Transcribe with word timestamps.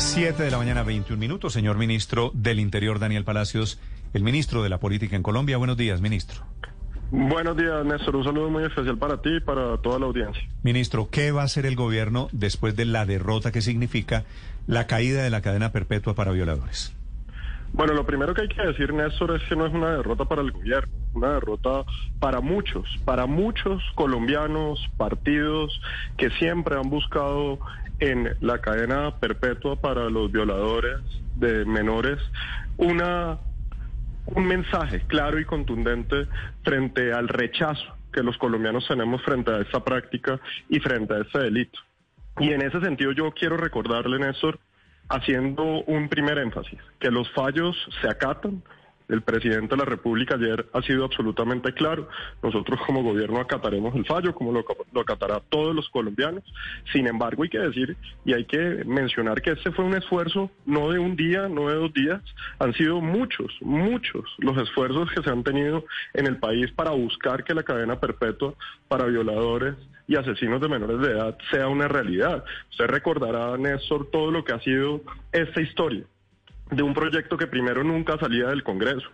7 0.00 0.42
de 0.42 0.50
la 0.50 0.56
mañana, 0.56 0.82
21 0.82 1.20
minutos. 1.20 1.52
Señor 1.52 1.76
ministro 1.76 2.30
del 2.32 2.58
Interior, 2.58 2.98
Daniel 2.98 3.22
Palacios, 3.22 3.78
el 4.14 4.22
ministro 4.22 4.62
de 4.62 4.70
la 4.70 4.78
Política 4.78 5.14
en 5.14 5.22
Colombia. 5.22 5.58
Buenos 5.58 5.76
días, 5.76 6.00
ministro. 6.00 6.42
Buenos 7.10 7.54
días, 7.54 7.84
Néstor. 7.84 8.16
Un 8.16 8.24
saludo 8.24 8.48
muy 8.48 8.64
especial 8.64 8.96
para 8.96 9.20
ti 9.20 9.28
y 9.36 9.40
para 9.40 9.76
toda 9.76 9.98
la 9.98 10.06
audiencia. 10.06 10.42
Ministro, 10.62 11.10
¿qué 11.10 11.32
va 11.32 11.42
a 11.42 11.44
hacer 11.44 11.66
el 11.66 11.76
gobierno 11.76 12.30
después 12.32 12.76
de 12.76 12.86
la 12.86 13.04
derrota 13.04 13.52
que 13.52 13.60
significa 13.60 14.24
la 14.66 14.86
caída 14.86 15.22
de 15.22 15.28
la 15.28 15.42
cadena 15.42 15.70
perpetua 15.70 16.14
para 16.14 16.32
violadores? 16.32 16.96
Bueno, 17.74 17.92
lo 17.92 18.06
primero 18.06 18.32
que 18.32 18.42
hay 18.42 18.48
que 18.48 18.62
decir, 18.62 18.94
Néstor, 18.94 19.36
es 19.36 19.42
que 19.48 19.54
no 19.54 19.66
es 19.66 19.74
una 19.74 19.90
derrota 19.90 20.24
para 20.24 20.40
el 20.40 20.50
gobierno, 20.50 20.92
una 21.12 21.34
derrota 21.34 21.84
para 22.18 22.40
muchos, 22.40 22.88
para 23.04 23.26
muchos 23.26 23.82
colombianos, 23.94 24.80
partidos 24.96 25.78
que 26.16 26.30
siempre 26.30 26.76
han 26.76 26.88
buscado 26.88 27.60
en 28.00 28.36
la 28.40 28.58
cadena 28.60 29.18
perpetua 29.18 29.76
para 29.76 30.08
los 30.10 30.32
violadores 30.32 31.00
de 31.36 31.64
menores 31.64 32.18
una 32.76 33.38
un 34.26 34.46
mensaje 34.46 35.00
claro 35.06 35.38
y 35.40 35.44
contundente 35.44 36.26
frente 36.62 37.12
al 37.12 37.28
rechazo 37.28 37.96
que 38.12 38.22
los 38.22 38.36
colombianos 38.38 38.86
tenemos 38.86 39.22
frente 39.22 39.52
a 39.52 39.60
esta 39.60 39.82
práctica 39.82 40.40
y 40.68 40.80
frente 40.80 41.14
a 41.14 41.18
este 41.20 41.38
delito. 41.38 41.78
Y 42.38 42.52
en 42.52 42.62
ese 42.62 42.80
sentido 42.80 43.12
yo 43.12 43.32
quiero 43.32 43.56
recordarle, 43.56 44.18
Néstor, 44.18 44.58
haciendo 45.08 45.64
un 45.64 46.08
primer 46.08 46.38
énfasis, 46.38 46.78
que 46.98 47.10
los 47.10 47.30
fallos 47.32 47.76
se 48.00 48.08
acatan, 48.08 48.62
el 49.10 49.22
presidente 49.22 49.74
de 49.74 49.76
la 49.76 49.84
República 49.84 50.36
ayer 50.36 50.66
ha 50.72 50.82
sido 50.82 51.04
absolutamente 51.04 51.72
claro. 51.72 52.08
Nosotros 52.42 52.80
como 52.86 53.02
gobierno 53.02 53.40
acataremos 53.40 53.94
el 53.94 54.06
fallo, 54.06 54.34
como 54.34 54.52
lo, 54.52 54.64
lo, 54.92 55.00
acatará 55.00 55.40
todos 55.48 55.74
los 55.74 55.88
colombianos. 55.90 56.44
Sin 56.92 57.06
embargo, 57.06 57.42
hay 57.42 57.48
que 57.48 57.58
decir 57.58 57.96
y 58.24 58.32
hay 58.32 58.44
que 58.44 58.84
mencionar 58.84 59.42
que 59.42 59.52
este 59.52 59.72
fue 59.72 59.84
un 59.84 59.94
esfuerzo 59.94 60.50
no 60.66 60.90
de 60.90 60.98
un 60.98 61.16
día, 61.16 61.48
no 61.48 61.68
de 61.68 61.74
dos 61.74 61.92
días, 61.92 62.22
han 62.58 62.72
sido 62.74 63.00
muchos, 63.00 63.52
muchos 63.60 64.24
los 64.38 64.56
esfuerzos 64.58 65.10
que 65.12 65.22
se 65.22 65.30
han 65.30 65.42
tenido 65.42 65.84
en 66.14 66.26
el 66.26 66.36
país 66.36 66.70
para 66.72 66.90
buscar 66.90 67.44
que 67.44 67.54
la 67.54 67.62
cadena 67.62 67.98
perpetua 67.98 68.54
para 68.88 69.06
violadores 69.06 69.74
y 70.06 70.16
asesinos 70.16 70.60
de 70.60 70.68
menores 70.68 71.00
de 71.00 71.12
edad 71.12 71.38
sea 71.50 71.68
una 71.68 71.86
realidad. 71.86 72.44
Usted 72.70 72.86
recordará, 72.86 73.56
Néstor, 73.56 74.10
todo 74.10 74.30
lo 74.30 74.44
que 74.44 74.52
ha 74.52 74.60
sido 74.60 75.02
esta 75.32 75.60
historia 75.60 76.04
de 76.70 76.82
un 76.82 76.94
proyecto 76.94 77.36
que 77.36 77.46
primero 77.46 77.82
nunca 77.84 78.18
salía 78.18 78.46
del 78.48 78.62
Congreso, 78.62 79.08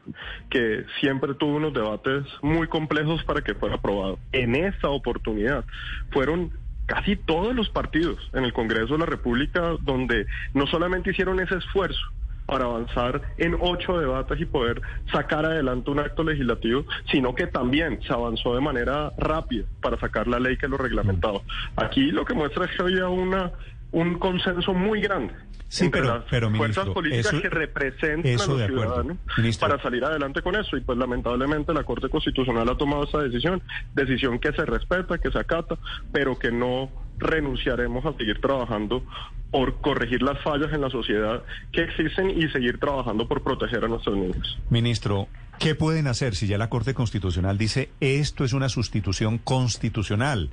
que 0.50 0.84
siempre 1.00 1.34
tuvo 1.34 1.56
unos 1.56 1.72
debates 1.72 2.24
muy 2.42 2.68
complejos 2.68 3.22
para 3.24 3.42
que 3.42 3.54
fuera 3.54 3.76
aprobado. 3.76 4.18
En 4.32 4.54
esta 4.54 4.88
oportunidad 4.88 5.64
fueron 6.10 6.52
casi 6.86 7.16
todos 7.16 7.54
los 7.54 7.68
partidos 7.70 8.18
en 8.32 8.44
el 8.44 8.52
Congreso 8.52 8.94
de 8.94 8.98
la 8.98 9.06
República 9.06 9.74
donde 9.80 10.26
no 10.54 10.66
solamente 10.66 11.10
hicieron 11.10 11.40
ese 11.40 11.56
esfuerzo, 11.56 12.00
para 12.46 12.64
avanzar 12.64 13.22
en 13.38 13.56
ocho 13.60 13.98
debates 13.98 14.40
y 14.40 14.46
poder 14.46 14.80
sacar 15.12 15.44
adelante 15.44 15.90
un 15.90 15.98
acto 15.98 16.22
legislativo, 16.22 16.84
sino 17.10 17.34
que 17.34 17.46
también 17.48 18.00
se 18.02 18.12
avanzó 18.12 18.54
de 18.54 18.60
manera 18.60 19.12
rápida 19.18 19.64
para 19.82 19.98
sacar 19.98 20.28
la 20.28 20.38
ley 20.38 20.56
que 20.56 20.68
lo 20.68 20.78
reglamentaba. 20.78 21.40
Aquí 21.74 22.12
lo 22.12 22.24
que 22.24 22.34
muestra 22.34 22.64
es 22.64 22.70
que 22.76 22.82
había 22.82 23.08
una 23.08 23.52
un 23.92 24.18
consenso 24.18 24.72
muy 24.74 25.00
grande 25.00 25.32
Sí, 25.68 25.86
entre 25.86 26.02
pero, 26.02 26.14
las 26.14 26.24
pero 26.30 26.48
fuerzas 26.50 26.84
ministro, 26.86 26.94
políticas 26.94 27.32
eso- 27.32 27.42
que 27.42 27.48
representan 27.50 28.26
eso 28.32 28.54
a 28.54 28.58
los 28.58 28.66
ciudadanos 28.66 29.16
Ministro. 29.36 29.68
para 29.68 29.82
salir 29.82 30.04
adelante 30.04 30.40
con 30.40 30.54
eso. 30.54 30.76
Y 30.76 30.80
pues 30.80 30.96
lamentablemente 30.96 31.74
la 31.74 31.82
Corte 31.82 32.08
Constitucional 32.08 32.68
ha 32.68 32.76
tomado 32.76 33.02
esa 33.04 33.18
decisión, 33.18 33.60
decisión 33.94 34.38
que 34.38 34.52
se 34.52 34.64
respeta, 34.64 35.18
que 35.18 35.30
se 35.32 35.38
acata, 35.40 35.76
pero 36.12 36.38
que 36.38 36.52
no 36.52 36.88
renunciaremos 37.18 38.04
a 38.06 38.12
seguir 38.16 38.40
trabajando 38.40 39.02
por 39.50 39.80
corregir 39.80 40.22
las 40.22 40.40
fallas 40.42 40.72
en 40.72 40.82
la 40.82 40.90
sociedad 40.90 41.42
que 41.72 41.82
existen 41.82 42.30
y 42.30 42.48
seguir 42.50 42.78
trabajando 42.78 43.26
por 43.26 43.42
proteger 43.42 43.84
a 43.84 43.88
nuestros 43.88 44.16
niños. 44.16 44.58
Ministro, 44.70 45.26
¿qué 45.58 45.74
pueden 45.74 46.06
hacer 46.06 46.36
si 46.36 46.46
ya 46.46 46.58
la 46.58 46.68
Corte 46.68 46.94
Constitucional 46.94 47.58
dice 47.58 47.90
esto 48.00 48.44
es 48.44 48.52
una 48.52 48.68
sustitución 48.68 49.38
constitucional? 49.38 50.50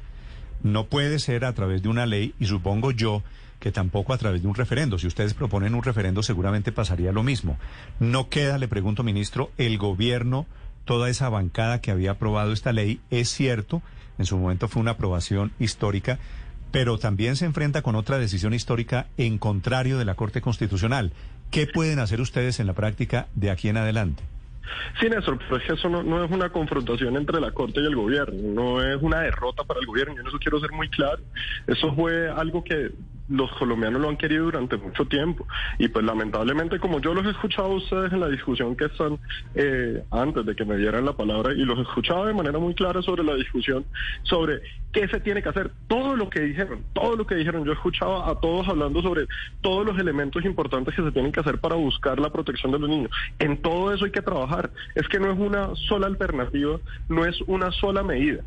No 0.62 0.86
puede 0.86 1.19
ser 1.19 1.46
a 1.46 1.53
través 1.53 1.81
de 1.81 1.90
una 1.90 2.06
ley 2.06 2.34
y 2.40 2.46
supongo 2.46 2.91
yo 2.91 3.24
que 3.59 3.72
tampoco 3.72 4.14
a 4.14 4.18
través 4.18 4.41
de 4.41 4.47
un 4.47 4.56
referendo. 4.56 5.00
Si 5.00 5.08
ustedes 5.08 5.34
proponen 5.34 5.74
un 5.74 5.84
referendo 5.84 6.22
seguramente 6.22 6.72
pasaría 6.72 7.14
lo 7.14 7.24
mismo. 7.24 7.58
No 8.00 8.28
queda, 8.28 8.58
le 8.58 8.68
pregunto, 8.68 9.03
ministro, 9.03 9.52
el 9.58 9.78
gobierno, 9.78 10.46
toda 10.84 11.09
esa 11.09 11.30
bancada 11.30 11.80
que 11.80 11.92
había 11.92 12.12
aprobado 12.12 12.52
esta 12.52 12.74
ley, 12.74 13.00
es 13.09 13.30
cierto, 13.30 13.81
en 14.18 14.25
su 14.25 14.38
momento 14.38 14.68
fue 14.68 14.81
una 14.81 14.92
aprobación 14.92 15.53
histórica, 15.59 16.19
pero 16.72 16.97
también 16.97 17.36
se 17.36 17.46
enfrenta 17.46 17.81
con 17.81 17.96
otra 17.96 18.18
decisión 18.18 18.53
histórica 18.53 19.08
en 19.18 19.38
contrario 19.38 19.97
de 19.97 20.06
la 20.06 20.16
Corte 20.16 20.42
Constitucional. 20.42 21.13
¿Qué 21.50 21.68
pueden 21.68 22.00
hacer 22.00 22.19
ustedes 22.19 22.59
en 22.59 22.68
la 22.68 22.74
práctica 22.74 23.28
de 23.36 23.52
aquí 23.52 23.69
en 23.69 23.78
adelante? 23.78 24.24
Sí, 25.00 25.09
Néstor, 25.09 25.38
pero 25.38 25.57
es 25.57 25.63
que 25.63 25.74
eso 25.74 25.90
no, 25.90 26.03
no 26.03 26.24
es 26.24 26.31
una 26.31 26.50
confrontación 26.50 27.16
entre 27.18 27.40
la 27.41 27.51
Corte 27.51 27.81
y 27.81 27.85
el 27.85 27.96
gobierno, 27.96 28.38
no 28.53 28.84
es 28.84 29.01
una 29.01 29.22
derrota 29.22 29.63
para 29.63 29.79
el 29.79 29.85
gobierno, 29.85 30.16
yo 30.16 30.22
en 30.22 30.28
eso 30.28 30.40
quiero 30.40 30.59
ser 30.59 30.72
muy 30.72 30.90
claro. 30.90 31.22
Eso 31.68 31.94
fue 31.94 32.29
algo 32.29 32.63
que 32.63 32.91
los 33.33 33.51
colombianos 33.53 34.01
lo 34.01 34.09
han 34.09 34.17
querido 34.17 34.45
durante 34.45 34.77
mucho 34.77 35.05
tiempo. 35.05 35.47
Y 35.79 35.88
pues 35.88 36.05
lamentablemente 36.05 36.79
como 36.79 36.99
yo 36.99 37.13
los 37.13 37.25
he 37.25 37.31
escuchado 37.31 37.69
a 37.69 37.75
ustedes 37.75 38.13
en 38.13 38.19
la 38.19 38.29
discusión 38.29 38.75
que 38.75 38.85
están 38.85 39.19
eh, 39.55 40.03
antes 40.11 40.45
de 40.45 40.55
que 40.55 40.66
me 40.66 40.77
dieran 40.77 41.05
la 41.05 41.13
palabra 41.13 41.53
y 41.53 41.66
los 41.66 41.79
escuchaba 41.79 42.27
de 42.27 42.33
manera 42.33 42.59
muy 42.59 42.75
clara 42.75 43.01
sobre 43.01 43.23
la 43.23 43.35
discusión 43.35 43.85
sobre 44.23 44.61
qué 44.91 45.07
se 45.07 45.19
tiene 45.19 45.41
que 45.41 45.49
hacer, 45.49 45.71
todo 45.88 46.16
lo 46.16 46.29
que 46.29 46.41
dijeron, 46.41 46.83
todo 46.94 47.16
lo 47.16 47.25
que 47.25 47.35
dijeron, 47.35 47.66
yo 47.66 47.73
escuchaba 47.73 48.29
a 48.29 48.39
todos 48.39 48.67
hablando 48.67 49.01
sobre 49.01 49.25
todos 49.61 49.85
los 49.85 49.97
elementos 49.97 50.45
importantes 50.45 50.94
que 50.95 51.01
se 51.01 51.11
tienen 51.11 51.31
que 51.31 51.39
hacer 51.39 51.57
para 51.59 51.75
buscar 51.75 52.19
la 52.19 52.31
protección 52.31 52.71
de 52.71 52.79
los 52.79 52.89
niños. 52.89 53.11
En 53.39 53.61
todo 53.61 53.91
eso 53.91 54.05
hay 54.05 54.11
que 54.11 54.21
trabajar, 54.21 54.69
es 54.94 55.07
que 55.07 55.19
no 55.19 55.31
es 55.31 55.39
una 55.39 55.75
sola 55.75 56.05
alternativa, 56.05 56.79
no 57.09 57.25
es 57.25 57.41
una 57.47 57.71
sola 57.71 58.03
medida 58.03 58.44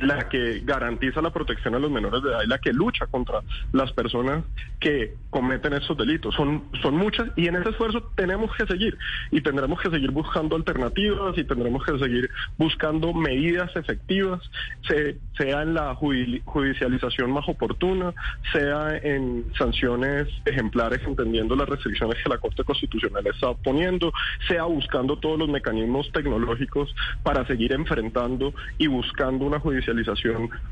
la 0.00 0.28
que 0.28 0.60
garantiza 0.64 1.20
la 1.20 1.30
protección 1.30 1.74
a 1.74 1.78
los 1.78 1.90
menores 1.90 2.22
de 2.22 2.30
edad 2.30 2.42
y 2.44 2.48
la 2.48 2.58
que 2.58 2.72
lucha 2.72 3.06
contra 3.06 3.40
las 3.72 3.92
personas 3.92 4.44
que 4.80 5.14
cometen 5.30 5.72
estos 5.74 5.96
delitos. 5.96 6.34
Son, 6.34 6.64
son 6.82 6.96
muchas 6.96 7.28
y 7.36 7.48
en 7.48 7.56
ese 7.56 7.70
esfuerzo 7.70 8.10
tenemos 8.14 8.54
que 8.56 8.66
seguir 8.66 8.96
y 9.30 9.40
tendremos 9.40 9.80
que 9.80 9.90
seguir 9.90 10.10
buscando 10.10 10.56
alternativas 10.56 11.36
y 11.36 11.44
tendremos 11.44 11.84
que 11.84 11.98
seguir 11.98 12.30
buscando 12.56 13.12
medidas 13.12 13.74
efectivas, 13.76 14.40
se- 14.86 15.18
sea 15.36 15.62
en 15.62 15.74
la 15.74 15.94
judi- 15.96 16.42
judicialización 16.44 17.30
más 17.32 17.48
oportuna, 17.48 18.12
sea 18.52 18.96
en 18.98 19.46
sanciones 19.56 20.28
ejemplares 20.44 21.00
entendiendo 21.06 21.56
las 21.56 21.68
restricciones 21.68 22.16
que 22.22 22.28
la 22.28 22.38
Corte 22.38 22.64
Constitucional 22.64 23.26
está 23.26 23.52
poniendo, 23.54 24.12
sea 24.46 24.64
buscando 24.64 25.16
todos 25.18 25.38
los 25.38 25.48
mecanismos 25.48 26.10
tecnológicos 26.12 26.94
para 27.22 27.46
seguir 27.46 27.72
enfrentando 27.72 28.54
y 28.78 28.86
buscando 28.86 29.44
una 29.44 29.58
judicialización 29.60 29.87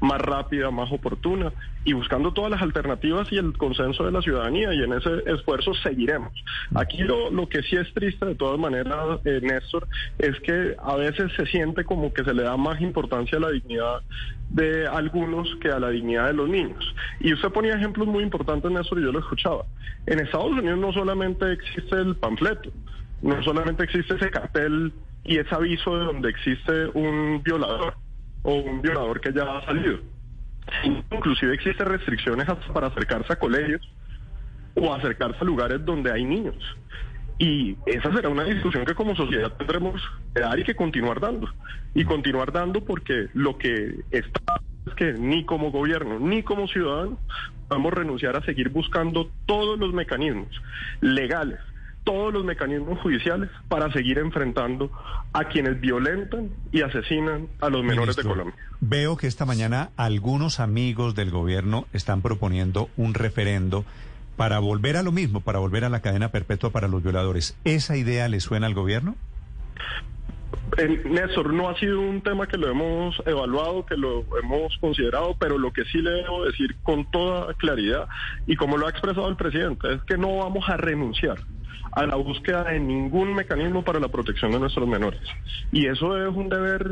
más 0.01 0.21
rápida, 0.21 0.71
más 0.71 0.91
oportuna 0.93 1.53
y 1.85 1.93
buscando 1.93 2.33
todas 2.33 2.51
las 2.51 2.63
alternativas 2.63 3.31
y 3.31 3.37
el 3.37 3.57
consenso 3.57 4.05
de 4.05 4.13
la 4.13 4.23
ciudadanía 4.23 4.73
y 4.75 4.83
en 4.83 4.93
ese 4.93 5.23
esfuerzo 5.27 5.73
seguiremos. 5.75 6.33
Aquí 6.75 6.99
lo, 6.99 7.31
lo 7.31 7.49
que 7.49 7.63
sí 7.63 7.77
es 7.77 7.93
triste 7.95 8.27
de 8.27 8.35
todas 8.35 8.59
maneras, 8.59 9.21
eh, 9.25 9.41
Néstor, 9.43 9.87
es 10.19 10.39
que 10.41 10.77
a 10.83 10.97
veces 10.97 11.33
se 11.37 11.47
siente 11.47 11.85
como 11.85 12.13
que 12.13 12.25
se 12.25 12.35
le 12.35 12.43
da 12.43 12.57
más 12.57 12.81
importancia 12.81 13.39
a 13.39 13.43
la 13.43 13.51
dignidad 13.51 14.03
de 14.51 14.87
algunos 14.87 15.49
que 15.61 15.71
a 15.71 15.79
la 15.79 15.91
dignidad 15.91 16.27
de 16.27 16.35
los 16.35 16.49
niños. 16.49 16.95
Y 17.21 17.33
usted 17.33 17.51
ponía 17.51 17.75
ejemplos 17.75 18.07
muy 18.07 18.23
importantes, 18.23 18.71
Néstor, 18.71 18.99
y 18.99 19.03
yo 19.03 19.13
lo 19.13 19.21
escuchaba. 19.21 19.65
En 20.07 20.21
Estados 20.21 20.53
Unidos 20.53 20.79
no 20.79 20.93
solamente 20.93 21.53
existe 21.53 21.97
el 21.97 22.17
panfleto, 22.17 22.71
no 23.23 23.43
solamente 23.43 23.85
existe 23.85 24.15
ese 24.15 24.31
cartel 24.31 24.93
y 25.25 25.39
ese 25.39 25.55
aviso 25.55 25.99
de 25.99 26.05
donde 26.05 26.31
existe 26.31 26.87
un 26.95 27.43
violador 27.43 27.95
o 28.47 28.55
un 28.55 28.81
violador 28.81 29.21
que 29.21 29.33
ya 29.33 29.59
ha 29.59 29.65
salido. 29.67 29.99
Inclusive 31.11 31.53
existen 31.55 31.87
restricciones 31.87 32.47
para 32.73 32.87
acercarse 32.87 33.33
a 33.33 33.37
colegios 33.37 33.83
o 34.75 34.95
acercarse 34.95 35.39
a 35.41 35.45
lugares 35.45 35.85
donde 35.85 36.13
hay 36.13 36.25
niños. 36.25 36.57
Y 37.39 37.77
esa 37.87 38.13
será 38.15 38.29
una 38.29 38.45
discusión 38.45 38.85
que 38.87 38.95
como 38.95 39.17
sociedad 39.17 39.53
tendremos 39.59 40.01
que 40.33 40.41
dar 40.41 40.59
y 40.59 40.65
que 40.65 40.77
continuar 40.77 41.21
dando. 41.21 41.49
Y 41.93 42.05
continuar 42.05 42.53
dando 42.53 42.85
porque 42.85 43.29
lo 43.35 43.59
que 43.59 44.05
está 44.13 44.61
es 44.87 44.95
que 44.95 45.13
ni 45.13 45.45
como 45.45 45.73
gobierno 45.73 46.21
ni 46.21 46.43
como 46.45 46.69
ciudadano 46.69 47.19
podemos 47.69 47.93
renunciar 47.93 48.37
a 48.37 48.45
seguir 48.45 48.69
buscando 48.69 49.29
todos 49.47 49.77
los 49.79 49.93
mecanismos 49.93 50.49
legales, 51.01 51.59
todos 52.07 52.33
los 52.33 52.45
mecanismos 52.45 53.01
judiciales 53.01 53.51
para 53.69 53.93
seguir 53.93 54.19
enfrentando 54.19 54.91
a 55.33 55.45
quienes 55.49 55.81
violentan 55.81 56.51
y 56.71 56.83
asesinan 56.83 57.49
a 57.61 57.69
los 57.69 57.83
menores 57.83 58.17
Ministro, 58.17 58.23
de 58.23 58.29
Colombia. 58.29 58.65
Veo 58.81 59.17
que 59.17 59.27
esta 59.27 59.45
mañana 59.45 59.91
algunos 59.97 60.61
amigos 60.61 61.17
del 61.17 61.31
gobierno 61.31 61.87
están 61.93 62.23
proponiendo 62.23 62.89
un 62.97 63.13
referendo 63.15 63.85
para 64.37 64.61
volver 64.61 64.97
a 64.97 65.03
lo 65.03 65.11
mismo, 65.11 65.41
para 65.41 65.59
volver 65.59 65.85
a 65.85 65.89
la 65.89 66.01
cadena 66.01 66.31
perpetua 66.31 66.71
para 66.71 66.87
los 66.87 67.03
violadores. 67.03 67.59
¿Esa 67.65 67.97
idea 67.97 68.29
le 68.29 68.39
suena 68.39 68.69
al 68.69 68.75
gobierno? 68.75 69.17
Eh, 70.79 71.03
Néstor, 71.07 71.53
no 71.53 71.69
ha 71.69 71.77
sido 71.77 72.01
un 72.01 72.21
tema 72.21 72.47
que 72.47 72.57
lo 72.57 72.71
hemos 72.71 73.21
evaluado, 73.27 73.85
que 73.85 73.97
lo 73.97 74.25
hemos 74.41 74.77
considerado, 74.79 75.35
pero 75.41 75.59
lo 75.59 75.73
que 75.73 75.85
sí 75.87 75.99
le 75.99 76.11
debo 76.11 76.45
decir 76.45 76.77
con 76.85 77.11
toda 77.11 77.53
claridad, 77.55 78.07
y 78.47 78.55
como 78.55 78.77
lo 78.77 78.87
ha 78.87 78.91
expresado 78.91 79.29
el 79.29 79.37
presidente, 79.37 79.93
es 79.93 80.03
que 80.03 80.17
no 80.17 80.37
vamos 80.37 80.69
a 80.69 80.77
renunciar 80.77 81.39
a 81.97 82.05
la 82.05 82.17
búsqueda 82.17 82.65
de 82.65 82.79
ningún 82.79 83.35
mecanismo 83.35 83.83
para 83.83 83.99
la 83.99 84.09
protección 84.09 84.53
de 84.53 84.61
nuestros 84.61 84.87
menores. 84.87 85.21
Y 85.73 85.87
eso 85.87 86.15
es 86.29 86.37
un 86.37 86.51
deber 86.51 86.87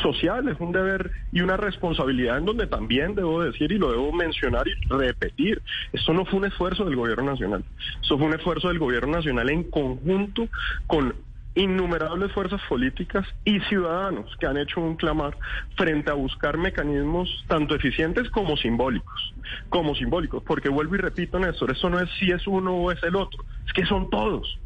social, 0.00 0.48
es 0.48 0.60
un 0.60 0.70
deber 0.70 1.10
y 1.32 1.40
una 1.40 1.56
responsabilidad 1.56 2.38
en 2.38 2.44
donde 2.44 2.68
también 2.68 3.16
debo 3.16 3.42
decir 3.42 3.72
y 3.72 3.78
lo 3.78 3.90
debo 3.90 4.12
mencionar 4.12 4.68
y 4.68 4.74
repetir, 4.88 5.60
esto 5.92 6.12
no 6.12 6.24
fue 6.24 6.38
un 6.38 6.44
esfuerzo 6.44 6.84
del 6.84 6.94
gobierno 6.94 7.32
nacional, 7.32 7.64
eso 8.00 8.16
fue 8.16 8.28
un 8.28 8.34
esfuerzo 8.34 8.68
del 8.68 8.78
gobierno 8.78 9.16
nacional 9.16 9.50
en 9.50 9.64
conjunto 9.64 10.48
con 10.86 11.12
innumerables 11.56 12.30
fuerzas 12.32 12.60
políticas 12.68 13.26
y 13.44 13.58
ciudadanos 13.62 14.30
que 14.38 14.46
han 14.46 14.56
hecho 14.56 14.80
un 14.80 14.94
clamar 14.94 15.36
frente 15.76 16.12
a 16.12 16.14
buscar 16.14 16.56
mecanismos 16.56 17.44
tanto 17.48 17.74
eficientes 17.74 18.30
como 18.30 18.56
simbólicos, 18.56 19.34
como 19.68 19.96
simbólicos, 19.96 20.44
porque 20.44 20.68
vuelvo 20.68 20.94
y 20.94 20.98
repito, 20.98 21.40
Néstor, 21.40 21.72
eso 21.72 21.90
no 21.90 21.98
es 21.98 22.08
si 22.20 22.30
es 22.30 22.46
uno 22.46 22.76
o 22.76 22.92
es 22.92 23.02
el 23.02 23.16
otro, 23.16 23.44
es 23.68 23.72
que 23.72 23.86
son 23.86 24.10
todos, 24.10 24.58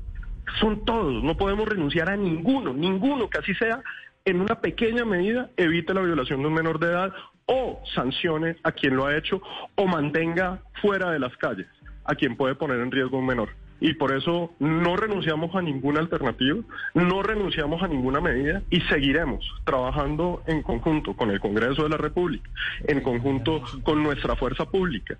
son 0.59 0.85
todos, 0.85 1.23
no 1.23 1.37
podemos 1.37 1.69
renunciar 1.69 2.09
a 2.09 2.17
ninguno, 2.17 2.73
ninguno 2.73 3.29
que 3.29 3.39
así 3.39 3.55
sea 3.55 3.83
en 4.25 4.41
una 4.41 4.61
pequeña 4.61 5.05
medida 5.05 5.51
evite 5.57 5.93
la 5.93 6.01
violación 6.01 6.41
de 6.41 6.49
un 6.49 6.55
menor 6.55 6.79
de 6.79 6.87
edad 6.87 7.13
o 7.47 7.83
sancione 7.95 8.57
a 8.63 8.73
quien 8.73 8.97
lo 8.97 9.07
ha 9.07 9.17
hecho 9.17 9.43
o 9.75 9.87
mantenga 9.87 10.63
fuera 10.81 11.11
de 11.11 11.19
las 11.19 11.37
calles 11.37 11.67
a 12.05 12.15
quien 12.15 12.37
puede 12.37 12.55
poner 12.55 12.81
en 12.81 12.91
riesgo 12.91 13.19
un 13.19 13.27
menor. 13.27 13.51
Y 13.81 13.95
por 13.95 14.13
eso 14.13 14.53
no 14.61 14.97
renunciamos 14.97 15.55
a 15.57 15.63
ninguna 15.63 15.99
alternativa, 15.99 16.61
no 16.95 17.23
renunciamos 17.23 17.83
a 17.83 17.89
ninguna 17.89 18.21
medida 18.21 18.63
y 18.71 18.81
seguiremos 18.83 19.45
trabajando 19.65 20.43
en 20.47 20.63
conjunto 20.63 21.15
con 21.15 21.33
el 21.33 21.41
Congreso 21.41 21.83
de 21.83 21.89
la 21.89 21.97
República, 21.97 22.49
en 22.87 23.01
conjunto 23.01 23.63
con 23.83 24.03
nuestra 24.03 24.37
fuerza 24.37 24.67
pública 24.67 25.19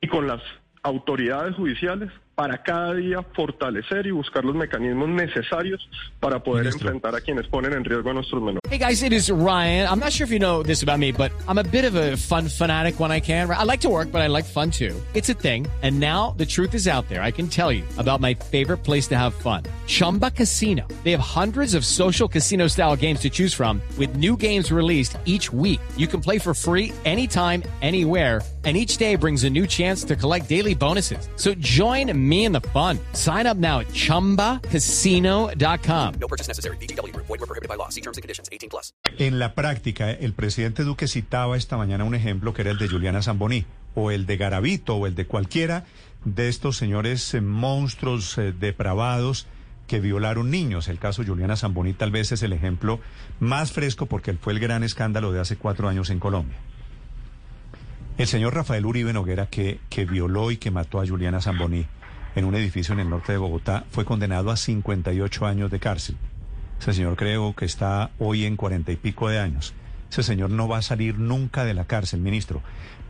y 0.00 0.06
con 0.06 0.28
las 0.28 0.40
autoridades 0.84 1.56
judiciales 1.56 2.10
para 2.40 2.56
cada 2.56 2.94
día 2.94 3.22
fortalecer 3.34 4.06
y 4.06 4.12
buscar 4.12 4.46
los 4.46 4.54
mecanismos 4.54 5.10
necesarios 5.10 5.86
para 6.20 6.42
poder 6.42 6.64
Ministro. 6.64 6.88
enfrentar 6.88 7.14
a 7.14 7.20
quienes 7.20 7.46
ponen 7.48 7.74
en 7.74 7.84
riesgo 7.84 8.08
a 8.08 8.14
nuestros 8.14 8.40
menores. 8.40 8.60
Hey 8.70 8.78
guys, 8.78 9.02
it 9.02 9.12
is 9.12 9.30
Ryan. 9.30 9.86
I'm 9.86 9.98
not 9.98 10.10
sure 10.10 10.24
if 10.24 10.30
you 10.30 10.38
know 10.38 10.62
this 10.62 10.82
about 10.82 10.98
me, 10.98 11.12
but 11.12 11.32
I'm 11.46 11.58
a 11.58 11.62
bit 11.62 11.84
of 11.84 11.96
a 11.96 12.16
fun 12.16 12.48
fanatic 12.48 12.98
when 12.98 13.12
I 13.12 13.20
can. 13.20 13.50
I 13.50 13.64
like 13.64 13.82
to 13.82 13.90
work, 13.90 14.10
but 14.10 14.22
I 14.22 14.28
like 14.28 14.46
fun 14.46 14.70
too. 14.70 14.94
It's 15.12 15.28
a 15.28 15.34
thing. 15.34 15.66
And 15.82 16.00
now 16.00 16.34
the 16.38 16.46
truth 16.46 16.72
is 16.72 16.88
out 16.88 17.10
there. 17.10 17.20
I 17.20 17.30
can 17.30 17.46
tell 17.46 17.70
you 17.70 17.84
about 17.98 18.22
my 18.22 18.32
favorite 18.32 18.84
place 18.84 19.06
to 19.08 19.18
have 19.18 19.34
fun. 19.34 19.64
Chumba 19.90 20.30
Casino. 20.30 20.86
They 21.02 21.10
have 21.10 21.20
hundreds 21.20 21.74
of 21.74 21.84
social 21.84 22.28
casino 22.28 22.68
style 22.68 22.94
games 22.94 23.18
to 23.22 23.28
choose 23.28 23.52
from 23.52 23.82
with 23.98 24.14
new 24.14 24.36
games 24.36 24.70
released 24.70 25.18
each 25.24 25.52
week. 25.52 25.80
You 25.96 26.06
can 26.06 26.20
play 26.20 26.38
for 26.38 26.54
free 26.54 26.92
anytime, 27.04 27.64
anywhere. 27.82 28.40
And 28.62 28.76
each 28.76 28.98
day 28.98 29.16
brings 29.16 29.44
a 29.44 29.50
new 29.50 29.66
chance 29.66 30.04
to 30.04 30.14
collect 30.14 30.46
daily 30.48 30.74
bonuses. 30.74 31.28
So 31.36 31.54
join 31.54 32.12
me 32.14 32.44
in 32.44 32.52
the 32.52 32.60
fun. 32.60 32.98
Sign 33.14 33.46
up 33.46 33.56
now 33.56 33.80
at 33.80 33.88
chumbacasino.com. 33.88 36.14
No 36.20 36.28
purchase 36.28 36.46
necessary. 36.46 36.76
VGW 36.76 37.14
Group. 37.14 37.26
Void 37.26 37.40
were 37.40 37.46
prohibited 37.46 37.70
by 37.70 37.76
law. 37.76 37.88
See 37.88 38.02
terms 38.02 38.18
and 38.18 38.22
conditions. 38.22 38.50
18 38.52 38.68
plus. 38.68 38.92
En 39.18 39.38
la 39.38 39.54
práctica, 39.54 40.10
el 40.10 40.34
presidente 40.34 40.84
Duque 40.84 41.08
citaba 41.08 41.56
esta 41.56 41.78
mañana 41.78 42.04
un 42.04 42.14
ejemplo 42.14 42.52
que 42.52 42.60
era 42.60 42.70
el 42.70 42.76
de 42.76 42.86
Juliana 42.86 43.22
Zamboní, 43.22 43.64
o 43.94 44.10
el 44.10 44.26
de 44.26 44.36
Garavito, 44.36 44.96
o 44.96 45.06
el 45.06 45.14
de 45.14 45.26
cualquiera 45.26 45.86
de 46.26 46.50
estos 46.50 46.76
señores 46.76 47.32
eh, 47.32 47.40
monstruos 47.40 48.36
eh, 48.36 48.52
depravados 48.52 49.46
que 49.90 49.98
violaron 49.98 50.52
niños. 50.52 50.86
El 50.86 51.00
caso 51.00 51.24
Juliana 51.26 51.56
Zamboní 51.56 51.94
tal 51.94 52.12
vez 52.12 52.30
es 52.30 52.44
el 52.44 52.52
ejemplo 52.52 53.00
más 53.40 53.72
fresco 53.72 54.06
porque 54.06 54.32
fue 54.34 54.52
el 54.52 54.60
gran 54.60 54.84
escándalo 54.84 55.32
de 55.32 55.40
hace 55.40 55.56
cuatro 55.56 55.88
años 55.88 56.10
en 56.10 56.20
Colombia. 56.20 56.56
El 58.18 58.28
señor 58.28 58.54
Rafael 58.54 58.86
Uribe 58.86 59.12
Noguera, 59.12 59.46
que, 59.46 59.80
que 59.88 60.04
violó 60.04 60.52
y 60.52 60.58
que 60.58 60.70
mató 60.70 61.00
a 61.00 61.06
Juliana 61.08 61.40
Zamboní 61.40 61.86
en 62.36 62.44
un 62.44 62.54
edificio 62.54 62.92
en 62.92 63.00
el 63.00 63.10
norte 63.10 63.32
de 63.32 63.38
Bogotá, 63.38 63.84
fue 63.90 64.04
condenado 64.04 64.52
a 64.52 64.56
58 64.56 65.44
años 65.46 65.72
de 65.72 65.80
cárcel. 65.80 66.16
Ese 66.80 66.92
señor 66.94 67.16
creo 67.16 67.56
que 67.56 67.64
está 67.64 68.10
hoy 68.20 68.44
en 68.44 68.56
cuarenta 68.56 68.92
y 68.92 68.96
pico 68.96 69.28
de 69.28 69.40
años. 69.40 69.74
Ese 70.08 70.22
señor 70.22 70.50
no 70.50 70.68
va 70.68 70.78
a 70.78 70.82
salir 70.82 71.18
nunca 71.18 71.64
de 71.64 71.74
la 71.74 71.86
cárcel, 71.86 72.20
ministro. 72.20 72.62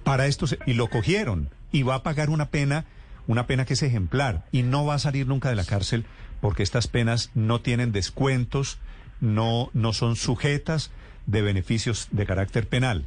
Para 0.03 0.27
esto, 0.27 0.47
se- 0.47 0.59
y 0.65 0.73
lo 0.73 0.87
cogieron, 0.89 1.51
y 1.73 1.83
va 1.83 1.97
a 1.97 2.03
pagar 2.03 2.31
una 2.31 2.47
pena, 2.49 2.87
una 3.27 3.47
pena 3.47 3.67
que 3.67 3.75
es 3.75 3.83
ejemplar, 3.83 4.47
y 4.51 4.63
no 4.63 4.87
va 4.87 4.95
a 4.95 4.99
salir 4.99 5.27
nunca 5.27 5.51
de 5.51 5.57
la 5.57 5.65
cárcel 5.67 6.07
porque 6.41 6.63
estas 6.63 6.89
penas 6.89 7.31
no 7.35 7.61
tienen 7.61 7.93
descuentos, 7.93 8.79
no, 9.21 9.71
no 9.75 9.93
son 9.93 10.17
sujetas 10.17 10.91
de 11.27 11.43
beneficios 11.43 12.09
de 12.11 12.27
carácter 12.27 12.67
penal. 12.67 13.05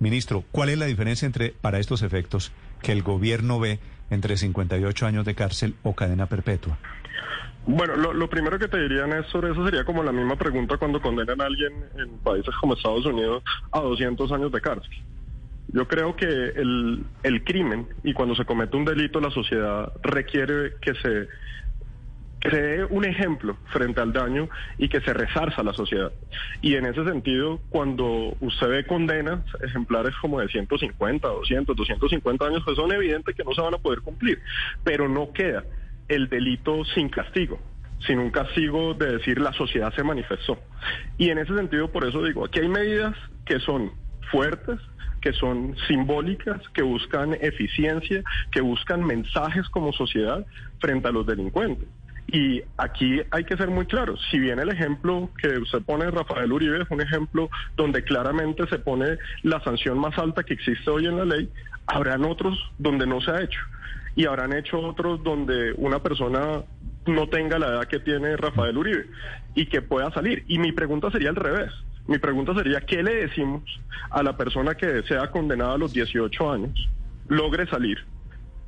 Ministro, 0.00 0.44
¿cuál 0.52 0.68
es 0.68 0.78
la 0.78 0.86
diferencia 0.86 1.26
entre, 1.26 1.50
para 1.50 1.78
estos 1.78 2.02
efectos, 2.02 2.52
que 2.82 2.92
el 2.92 3.02
gobierno 3.02 3.58
ve 3.58 3.80
entre 4.10 4.36
58 4.36 5.06
años 5.06 5.24
de 5.24 5.34
cárcel 5.34 5.74
o 5.82 5.94
cadena 5.94 6.26
perpetua? 6.26 6.78
Bueno, 7.66 7.96
lo, 7.96 8.14
lo 8.14 8.30
primero 8.30 8.58
que 8.58 8.68
te 8.68 8.80
diría, 8.80 9.06
Néstor, 9.06 9.46
eso 9.46 9.64
sería 9.64 9.84
como 9.84 10.02
la 10.02 10.12
misma 10.12 10.36
pregunta 10.36 10.78
cuando 10.78 11.02
condenan 11.02 11.40
a 11.40 11.44
alguien 11.44 11.72
en 11.98 12.18
países 12.18 12.54
como 12.60 12.74
Estados 12.74 13.04
Unidos 13.04 13.42
a 13.72 13.80
200 13.80 14.32
años 14.32 14.52
de 14.52 14.60
cárcel. 14.60 14.90
Yo 15.70 15.86
creo 15.86 16.16
que 16.16 16.24
el, 16.26 17.04
el 17.22 17.44
crimen 17.44 17.86
y 18.02 18.14
cuando 18.14 18.34
se 18.34 18.46
comete 18.46 18.76
un 18.76 18.86
delito, 18.86 19.20
la 19.20 19.30
sociedad 19.30 19.92
requiere 20.02 20.76
que 20.80 20.94
se 20.94 21.28
dé 22.40 22.84
un 22.84 23.04
ejemplo 23.04 23.56
frente 23.72 24.00
al 24.00 24.12
daño 24.12 24.48
y 24.78 24.88
que 24.88 25.00
se 25.00 25.12
resarza 25.12 25.60
a 25.60 25.64
la 25.64 25.72
sociedad. 25.72 26.12
Y 26.62 26.74
en 26.74 26.86
ese 26.86 27.04
sentido, 27.04 27.60
cuando 27.70 28.36
usted 28.40 28.68
ve 28.68 28.86
condenas 28.86 29.40
ejemplares 29.62 30.14
como 30.20 30.40
de 30.40 30.48
150, 30.48 31.28
200, 31.28 31.76
250 31.76 32.46
años, 32.46 32.62
pues 32.64 32.76
son 32.76 32.92
evidentes 32.92 33.34
que 33.34 33.44
no 33.44 33.52
se 33.52 33.60
van 33.60 33.74
a 33.74 33.78
poder 33.78 34.00
cumplir, 34.00 34.40
pero 34.84 35.08
no 35.08 35.32
queda 35.32 35.64
el 36.08 36.28
delito 36.28 36.84
sin 36.94 37.08
castigo 37.08 37.58
sin 38.06 38.18
un 38.18 38.30
castigo 38.30 38.94
de 38.94 39.18
decir 39.18 39.40
la 39.40 39.52
sociedad 39.52 39.92
se 39.94 40.04
manifestó. 40.04 40.58
Y 41.16 41.30
en 41.30 41.38
ese 41.38 41.54
sentido, 41.54 41.90
por 41.90 42.06
eso 42.06 42.22
digo, 42.22 42.44
aquí 42.44 42.60
hay 42.60 42.68
medidas 42.68 43.16
que 43.44 43.58
son 43.60 43.90
fuertes, 44.30 44.78
que 45.20 45.32
son 45.32 45.76
simbólicas, 45.88 46.60
que 46.74 46.82
buscan 46.82 47.34
eficiencia, 47.40 48.22
que 48.52 48.60
buscan 48.60 49.04
mensajes 49.04 49.68
como 49.68 49.92
sociedad 49.92 50.46
frente 50.78 51.08
a 51.08 51.10
los 51.10 51.26
delincuentes. 51.26 51.88
Y 52.30 52.62
aquí 52.76 53.22
hay 53.30 53.44
que 53.44 53.56
ser 53.56 53.70
muy 53.70 53.86
claros. 53.86 54.20
Si 54.30 54.38
bien 54.38 54.58
el 54.58 54.68
ejemplo 54.68 55.30
que 55.40 55.58
usted 55.58 55.80
pone, 55.82 56.10
Rafael 56.10 56.52
Uribe, 56.52 56.82
es 56.82 56.90
un 56.90 57.00
ejemplo 57.00 57.48
donde 57.74 58.04
claramente 58.04 58.66
se 58.68 58.78
pone 58.78 59.16
la 59.42 59.62
sanción 59.64 59.98
más 59.98 60.16
alta 60.18 60.42
que 60.42 60.52
existe 60.52 60.90
hoy 60.90 61.06
en 61.06 61.16
la 61.16 61.24
ley, 61.24 61.50
habrán 61.86 62.26
otros 62.26 62.58
donde 62.78 63.06
no 63.06 63.22
se 63.22 63.30
ha 63.30 63.40
hecho. 63.40 63.60
Y 64.14 64.26
habrán 64.26 64.52
hecho 64.52 64.78
otros 64.78 65.22
donde 65.24 65.72
una 65.78 66.02
persona 66.02 66.62
no 67.06 67.28
tenga 67.28 67.58
la 67.58 67.68
edad 67.68 67.84
que 67.86 67.98
tiene 67.98 68.36
Rafael 68.36 68.76
Uribe 68.76 69.06
y 69.54 69.64
que 69.66 69.80
pueda 69.80 70.12
salir. 70.12 70.44
Y 70.48 70.58
mi 70.58 70.72
pregunta 70.72 71.10
sería 71.10 71.30
al 71.30 71.36
revés. 71.36 71.72
Mi 72.06 72.18
pregunta 72.18 72.52
sería, 72.54 72.82
¿qué 72.82 73.02
le 73.02 73.14
decimos 73.14 73.62
a 74.10 74.22
la 74.22 74.36
persona 74.36 74.74
que 74.74 75.02
sea 75.04 75.30
condenada 75.30 75.74
a 75.74 75.78
los 75.78 75.94
18 75.94 76.52
años, 76.52 76.88
logre 77.28 77.66
salir, 77.68 78.04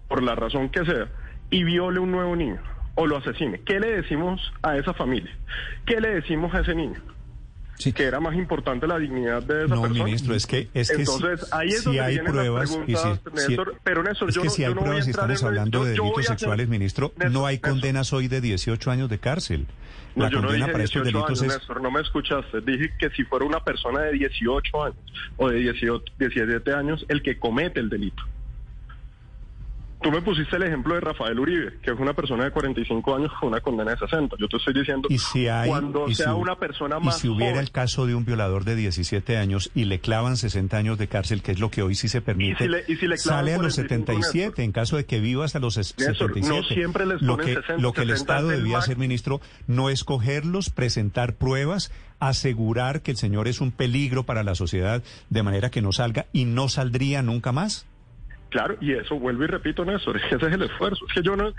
por 0.08 0.22
la 0.22 0.34
razón 0.34 0.70
que 0.70 0.84
sea, 0.84 1.08
y 1.50 1.64
viole 1.64 2.00
un 2.00 2.10
nuevo 2.10 2.34
niño 2.36 2.60
o 3.00 3.06
lo 3.06 3.16
asesine? 3.16 3.60
¿Qué 3.64 3.80
le 3.80 4.02
decimos 4.02 4.40
a 4.62 4.76
esa 4.76 4.92
familia? 4.92 5.34
¿Qué 5.86 6.00
le 6.00 6.10
decimos 6.16 6.54
a 6.54 6.60
ese 6.60 6.74
niño? 6.74 7.00
Sí. 7.78 7.94
Que 7.94 8.02
era 8.04 8.20
más 8.20 8.34
importante 8.34 8.86
la 8.86 8.98
dignidad 8.98 9.42
de 9.42 9.64
esa 9.64 9.74
No, 9.74 9.80
persona. 9.82 10.04
ministro, 10.04 10.34
es 10.34 10.46
que, 10.46 10.68
es 10.74 10.90
que 10.90 10.96
Entonces, 11.00 11.40
si, 11.40 11.46
ahí 11.56 11.68
es 11.68 11.82
si 11.82 11.98
hay 11.98 12.18
pruebas, 12.18 12.68
y 12.70 12.72
si- 12.74 12.78
preguntas, 12.92 13.20
si- 13.42 13.48
Néstor. 13.48 13.74
pero 13.82 14.02
Néstor, 14.02 14.28
es 14.28 14.34
yo 14.34 14.42
que 14.42 14.48
no- 14.48 14.52
si 14.52 14.62
yo 14.62 14.68
hay 14.68 14.74
no 14.74 14.80
pruebas 14.82 15.06
y 15.06 15.10
estamos 15.10 15.40
en- 15.40 15.46
hablando 15.48 15.78
yo- 15.78 15.84
de 15.86 15.96
yo 15.96 16.02
delitos 16.02 16.24
hacer- 16.26 16.38
sexuales, 16.38 16.68
ministro, 16.68 17.06
Néstor, 17.16 17.30
no 17.30 17.46
hay 17.46 17.54
Néstor. 17.56 17.70
condenas 17.70 18.12
hoy 18.12 18.28
de 18.28 18.40
18 18.42 18.90
años 18.90 19.08
de 19.08 19.18
cárcel. 19.18 19.66
No, 20.14 20.24
La 20.24 20.30
yo 20.30 20.36
no 20.42 20.48
condena 20.48 20.66
dije 20.66 20.72
para 20.72 20.84
estos 20.84 21.02
18 21.04 21.18
delitos 21.26 21.40
años, 21.42 21.54
es... 21.54 21.58
Néstor, 21.60 21.80
no 21.82 21.90
me 21.90 22.00
escuchaste. 22.02 22.60
Dije 22.60 22.92
que 22.98 23.08
si 23.10 23.24
fuera 23.24 23.46
una 23.46 23.60
persona 23.64 24.00
de 24.02 24.12
18 24.12 24.84
años 24.84 24.96
o 25.38 25.48
de 25.48 25.56
18, 25.60 26.04
17 26.18 26.74
años 26.74 27.06
el 27.08 27.22
que 27.22 27.38
comete 27.38 27.80
el 27.80 27.88
delito. 27.88 28.22
Tú 30.02 30.10
me 30.10 30.22
pusiste 30.22 30.56
el 30.56 30.62
ejemplo 30.62 30.94
de 30.94 31.00
Rafael 31.00 31.38
Uribe, 31.38 31.78
que 31.82 31.90
es 31.90 31.98
una 32.00 32.14
persona 32.14 32.44
de 32.44 32.50
45 32.52 33.16
años 33.16 33.30
con 33.38 33.50
una 33.50 33.60
condena 33.60 33.90
de 33.90 33.98
60. 33.98 34.36
Yo 34.38 34.48
te 34.48 34.56
estoy 34.56 34.72
diciendo, 34.72 35.08
Y 35.10 35.18
si 35.18 35.46
hay, 35.48 35.68
cuando 35.68 36.08
y 36.08 36.14
sea 36.14 36.26
si- 36.28 36.32
una 36.32 36.56
persona 36.56 36.96
y 37.00 37.04
más 37.04 37.18
si 37.18 37.28
hubiera 37.28 37.52
joven, 37.52 37.64
el 37.64 37.70
caso 37.70 38.06
de 38.06 38.14
un 38.14 38.24
violador 38.24 38.64
de 38.64 38.76
17 38.76 39.36
años 39.36 39.70
y 39.74 39.84
le 39.84 39.98
clavan 40.00 40.38
60 40.38 40.78
años 40.78 40.96
de 40.96 41.06
cárcel, 41.08 41.42
que 41.42 41.52
es 41.52 41.60
lo 41.60 41.70
que 41.70 41.82
hoy 41.82 41.94
sí 41.94 42.08
se 42.08 42.22
permite, 42.22 42.64
Y 42.64 42.66
si 42.66 42.68
le- 42.68 42.84
y 42.88 42.96
si 42.96 43.06
le 43.06 43.18
sale 43.18 43.52
a 43.52 43.58
los 43.58 43.74
45 43.74 44.22
77, 44.22 44.62
en 44.64 44.72
caso 44.72 44.96
de 44.96 45.04
que 45.04 45.20
viva 45.20 45.44
hasta 45.44 45.58
los 45.58 45.76
Néstor, 45.76 46.30
no 46.30 46.34
77. 46.34 46.74
siempre 46.74 47.04
les 47.04 47.20
lo 47.20 47.36
que 47.36 47.54
60, 47.56 47.76
lo 47.76 47.92
que 47.92 48.00
el 48.02 48.08
60 48.08 48.32
Estado 48.34 48.48
debía 48.48 48.78
hacer, 48.78 48.96
ministro, 48.96 49.40
no 49.66 49.90
es 49.90 50.04
cogerlos, 50.04 50.70
presentar 50.70 51.34
pruebas, 51.34 51.92
asegurar 52.20 53.02
que 53.02 53.10
el 53.10 53.16
señor 53.18 53.48
es 53.48 53.60
un 53.60 53.70
peligro 53.70 54.24
para 54.24 54.42
la 54.44 54.54
sociedad 54.54 55.02
de 55.28 55.42
manera 55.42 55.70
que 55.70 55.82
no 55.82 55.92
salga 55.92 56.24
y 56.32 56.44
no 56.46 56.68
saldría 56.70 57.22
nunca 57.22 57.52
más. 57.52 57.86
Claro, 58.50 58.76
y 58.80 58.92
eso 58.92 59.18
vuelvo 59.18 59.44
y 59.44 59.46
repito, 59.46 59.84
Néstor, 59.84 60.16
ese 60.16 60.34
es 60.34 60.42
el 60.42 60.62
esfuerzo. 60.62 61.06
Es 61.06 61.14
que 61.14 61.22
yo 61.22 61.36
no, 61.36 61.52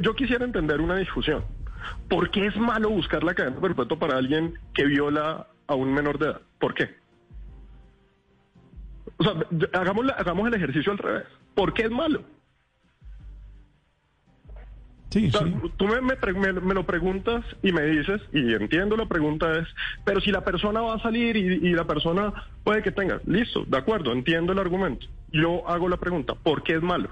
yo, 0.00 0.14
quisiera 0.14 0.44
entender 0.44 0.80
una 0.80 0.96
discusión. 0.96 1.44
¿Por 2.08 2.30
qué 2.30 2.46
es 2.46 2.56
malo 2.56 2.90
buscar 2.90 3.24
la 3.24 3.34
cadena 3.34 3.58
perpetua 3.58 3.98
para 3.98 4.18
alguien 4.18 4.58
que 4.74 4.84
viola 4.84 5.46
a 5.66 5.74
un 5.74 5.92
menor 5.92 6.18
de 6.18 6.26
edad? 6.26 6.40
¿Por 6.58 6.74
qué? 6.74 6.94
O 9.16 9.24
sea, 9.24 9.34
hagamos, 9.72 10.06
hagamos 10.16 10.48
el 10.48 10.54
ejercicio 10.54 10.92
al 10.92 10.98
revés. 10.98 11.24
¿Por 11.54 11.72
qué 11.72 11.82
es 11.82 11.90
malo? 11.90 12.22
Sí, 15.10 15.26
O 15.28 15.30
sea, 15.32 15.40
sí. 15.46 15.54
Tú 15.76 15.86
me, 15.86 16.00
me 16.00 16.16
pre- 16.16 16.32
me- 16.34 16.52
me 16.52 16.74
lo 16.74 16.86
preguntas 16.86 17.44
y 17.62 17.72
me 17.72 17.82
dices, 17.82 18.20
y 18.32 18.54
entiendo 18.54 18.96
la 18.96 19.06
pregunta 19.06 19.58
es, 19.58 19.66
pero 20.04 20.20
si 20.20 20.30
la 20.30 20.44
persona 20.44 20.80
va 20.80 20.94
a 20.94 21.02
salir 21.02 21.36
y, 21.36 21.66
y 21.68 21.72
la 21.72 21.84
persona 21.84 22.32
puede 22.62 22.82
que 22.82 22.92
tenga, 22.92 23.20
listo, 23.26 23.64
de 23.66 23.76
acuerdo, 23.76 24.12
entiendo 24.12 24.52
el 24.52 24.58
argumento. 24.60 25.06
Yo 25.32 25.68
hago 25.68 25.88
la 25.88 25.96
pregunta, 25.96 26.34
¿por 26.34 26.62
qué 26.62 26.74
es 26.74 26.82
malo? 26.82 27.08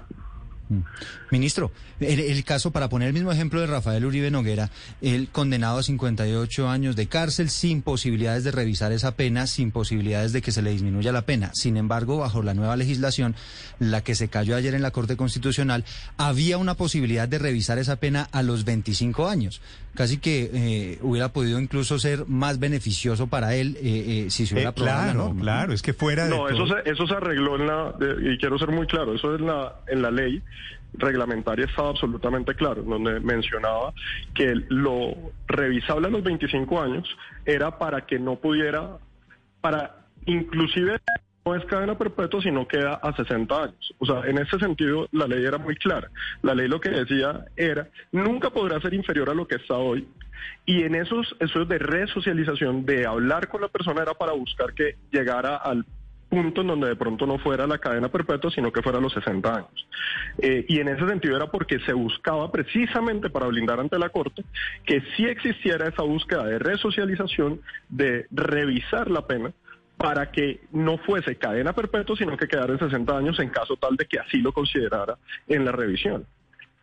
Ministro, 1.31 1.71
el, 1.99 2.19
el 2.19 2.43
caso, 2.43 2.71
para 2.71 2.89
poner 2.89 3.07
el 3.07 3.13
mismo 3.13 3.31
ejemplo 3.31 3.59
de 3.59 3.67
Rafael 3.67 4.05
Uribe 4.05 4.29
Noguera, 4.29 4.69
él 5.01 5.29
condenado 5.31 5.79
a 5.79 5.83
58 5.83 6.69
años 6.69 6.95
de 6.95 7.07
cárcel 7.07 7.49
sin 7.49 7.81
posibilidades 7.81 8.43
de 8.43 8.51
revisar 8.51 8.91
esa 8.91 9.15
pena, 9.15 9.47
sin 9.47 9.71
posibilidades 9.71 10.31
de 10.31 10.41
que 10.41 10.51
se 10.51 10.61
le 10.61 10.71
disminuya 10.71 11.11
la 11.11 11.25
pena. 11.25 11.51
Sin 11.53 11.75
embargo, 11.75 12.17
bajo 12.17 12.43
la 12.43 12.53
nueva 12.53 12.75
legislación, 12.75 13.35
la 13.79 14.01
que 14.01 14.13
se 14.13 14.27
cayó 14.27 14.55
ayer 14.55 14.75
en 14.75 14.83
la 14.83 14.91
Corte 14.91 15.17
Constitucional, 15.17 15.85
había 16.17 16.57
una 16.57 16.75
posibilidad 16.75 17.27
de 17.27 17.39
revisar 17.39 17.79
esa 17.79 17.95
pena 17.95 18.29
a 18.31 18.43
los 18.43 18.63
25 18.63 19.27
años. 19.27 19.61
Casi 19.95 20.17
que 20.19 20.49
eh, 20.53 20.99
hubiera 21.01 21.29
podido 21.29 21.59
incluso 21.59 21.97
ser 21.99 22.25
más 22.27 22.59
beneficioso 22.59 23.27
para 23.27 23.55
él 23.55 23.75
eh, 23.81 24.25
eh, 24.25 24.29
si 24.29 24.45
se 24.45 24.53
hubiera 24.53 24.69
Eh, 24.69 24.71
aprobado 24.71 24.97
la 24.97 25.03
claro, 25.11 25.19
norma. 25.25 25.41
claro, 25.41 25.73
es 25.73 25.81
que 25.81 25.93
fuera 25.93 26.25
de 26.25 26.29
No, 26.29 26.47
eso 26.47 26.65
se, 26.67 26.89
eso 26.89 27.05
se 27.07 27.13
arregló 27.15 27.55
en 27.55 27.67
la, 27.67 27.91
de- 27.99 28.33
y 28.33 28.37
quiero 28.37 28.57
ser 28.59 28.69
muy 28.69 28.85
claro, 28.87 29.13
eso 29.15 29.35
en 29.35 29.45
la, 29.47 29.75
en 29.87 30.01
la 30.01 30.11
ley 30.11 30.41
reglamentaria 30.93 31.65
estaba 31.65 31.89
absolutamente 31.89 32.55
claro, 32.55 32.81
donde 32.83 33.19
mencionaba 33.19 33.93
que 34.33 34.53
lo 34.69 35.15
revisable 35.47 36.07
a 36.07 36.11
los 36.11 36.23
25 36.23 36.81
años 36.81 37.07
era 37.45 37.77
para 37.77 38.05
que 38.05 38.17
no 38.19 38.35
pudiera, 38.37 38.97
para 39.61 40.05
inclusive 40.25 40.97
no 41.49 41.55
es 41.55 41.65
cadena 41.65 41.97
perpetua, 41.97 42.41
sino 42.41 42.67
queda 42.67 42.93
a 42.95 43.15
60 43.15 43.63
años. 43.63 43.93
O 43.97 44.05
sea, 44.05 44.21
en 44.25 44.37
ese 44.37 44.59
sentido 44.59 45.07
la 45.11 45.25
ley 45.25 45.43
era 45.43 45.57
muy 45.57 45.75
clara. 45.75 46.09
La 46.43 46.53
ley 46.53 46.67
lo 46.67 46.79
que 46.79 46.89
decía 46.89 47.45
era, 47.55 47.87
nunca 48.11 48.51
podrá 48.51 48.79
ser 48.81 48.93
inferior 48.93 49.31
a 49.31 49.33
lo 49.33 49.47
que 49.47 49.55
está 49.55 49.75
hoy. 49.75 50.07
Y 50.65 50.83
en 50.83 50.93
esos 50.93 51.35
esos 51.39 51.67
de 51.67 51.79
resocialización, 51.79 52.85
de 52.85 53.07
hablar 53.07 53.47
con 53.47 53.61
la 53.61 53.67
persona, 53.67 54.03
era 54.03 54.13
para 54.13 54.33
buscar 54.33 54.73
que 54.73 54.95
llegara 55.11 55.55
al 55.55 55.85
punto 56.29 56.61
en 56.61 56.67
donde 56.67 56.89
de 56.89 56.95
pronto 56.95 57.25
no 57.25 57.39
fuera 57.39 57.65
la 57.65 57.79
cadena 57.79 58.09
perpetua, 58.09 58.51
sino 58.51 58.71
que 58.71 58.83
fuera 58.83 58.99
los 58.99 59.13
60 59.13 59.55
años. 59.55 59.87
Eh, 60.37 60.65
y 60.67 60.79
en 60.79 60.89
ese 60.89 61.07
sentido 61.07 61.35
era 61.35 61.47
porque 61.47 61.79
se 61.79 61.93
buscaba 61.93 62.51
precisamente 62.51 63.31
para 63.31 63.47
blindar 63.47 63.79
ante 63.79 63.97
la 63.97 64.09
Corte 64.09 64.43
que 64.85 65.01
sí 65.17 65.25
existiera 65.25 65.87
esa 65.87 66.03
búsqueda 66.03 66.45
de 66.45 66.59
resocialización, 66.59 67.59
de 67.89 68.27
revisar 68.29 69.09
la 69.09 69.25
pena 69.25 69.51
para 69.99 70.31
que 70.31 70.61
no 70.71 70.97
fuese 70.97 71.35
cadena 71.35 71.73
perpetua, 71.73 72.15
sino 72.15 72.37
que 72.37 72.47
quedara 72.47 72.71
en 72.71 72.79
60 72.79 73.17
años 73.17 73.37
en 73.39 73.49
caso 73.49 73.75
tal 73.75 73.97
de 73.97 74.05
que 74.05 74.17
así 74.17 74.37
lo 74.37 74.53
considerara 74.53 75.17
en 75.45 75.65
la 75.65 75.73
revisión. 75.73 76.25